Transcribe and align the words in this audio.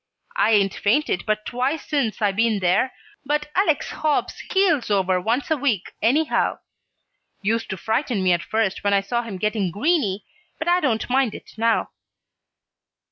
I 0.35 0.53
'ain't 0.53 0.73
fainted 0.73 1.25
but 1.27 1.45
twice 1.45 1.85
since 1.87 2.23
I 2.23 2.31
been 2.31 2.57
there, 2.57 2.91
but 3.23 3.51
Alex 3.53 3.91
Hobbs 3.91 4.41
keels 4.49 4.89
over 4.89 5.21
once 5.21 5.51
a 5.51 5.55
week, 5.57 5.91
anyhow. 6.01 6.57
Used 7.43 7.69
to 7.69 7.77
frighten 7.77 8.23
me 8.23 8.31
at 8.33 8.41
first 8.41 8.83
when 8.83 8.95
I 8.95 9.01
saw 9.01 9.21
him 9.21 9.37
getting 9.37 9.69
green 9.69 10.01
y, 10.01 10.17
but 10.57 10.67
I 10.67 10.79
don't 10.79 11.07
mind 11.07 11.35
it 11.35 11.51
now." 11.55 11.91